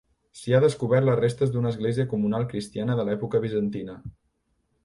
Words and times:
S'hi 0.37 0.53
ha 0.55 0.61
descobert 0.63 1.05
les 1.09 1.19
restes 1.19 1.51
d'una 1.55 1.69
església 1.73 2.07
comunal 2.15 2.49
cristiana 2.55 2.99
de 3.01 3.09
l'època 3.11 3.43
bizantina. 3.45 4.01